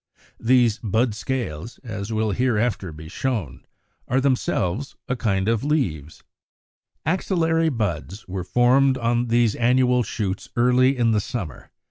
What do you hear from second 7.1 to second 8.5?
=Axillary Buds= were